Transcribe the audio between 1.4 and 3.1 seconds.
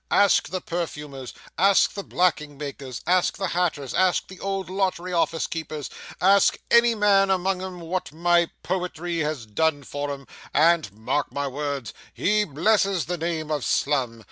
ask the blacking makers,